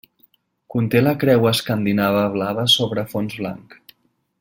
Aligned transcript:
Conté 0.75 1.01
la 1.03 1.13
creu 1.25 1.45
escandinava 1.51 2.25
blava 2.39 2.67
sobre 2.79 3.09
fons 3.15 3.41
blanc. 3.45 3.81